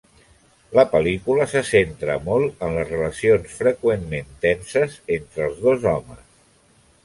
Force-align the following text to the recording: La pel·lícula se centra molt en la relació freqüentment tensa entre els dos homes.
La 0.77 0.83
pel·lícula 0.93 1.45
se 1.51 1.61
centra 1.71 2.15
molt 2.31 2.65
en 2.69 2.73
la 2.79 2.87
relació 2.89 3.37
freqüentment 3.59 4.35
tensa 4.49 4.87
entre 5.21 5.49
els 5.51 5.65
dos 5.69 5.89
homes. 5.95 6.29